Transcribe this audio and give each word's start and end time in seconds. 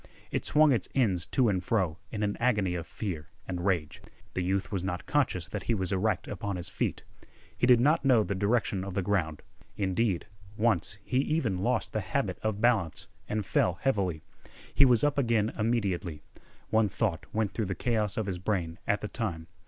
It 0.31 0.43
swung 0.43 0.71
its 0.71 0.89
ends 0.95 1.27
to 1.27 1.47
and 1.47 1.63
fro 1.63 1.99
in 2.11 2.23
an 2.23 2.35
agony 2.39 2.73
of 2.73 2.87
fear 2.87 3.27
and 3.47 3.63
rage. 3.63 4.01
The 4.33 4.41
youth 4.43 4.71
was 4.71 4.83
not 4.83 5.05
conscious 5.05 5.47
that 5.49 5.65
he 5.69 5.75
was 5.75 5.91
erect 5.91 6.27
upon 6.27 6.55
his 6.55 6.69
feet. 6.69 7.03
He 7.55 7.67
did 7.67 7.79
not 7.79 8.03
know 8.03 8.23
the 8.23 8.33
direction 8.33 8.83
of 8.83 8.95
the 8.95 9.03
ground. 9.03 9.43
Indeed, 9.77 10.25
once 10.57 10.97
he 11.03 11.17
even 11.19 11.59
lost 11.59 11.93
the 11.93 12.01
habit 12.01 12.39
of 12.41 12.59
balance 12.61 13.09
and 13.29 13.45
fell 13.45 13.75
heavily. 13.75 14.23
He 14.73 14.85
was 14.85 15.03
up 15.03 15.19
again 15.19 15.51
immediately. 15.55 16.23
One 16.71 16.89
thought 16.89 17.27
went 17.31 17.51
through 17.51 17.65
the 17.65 17.75
chaos 17.75 18.17
of 18.17 18.25
his 18.25 18.39
brain 18.39 18.79
at 18.87 19.01
the 19.01 19.07
time. 19.07 19.45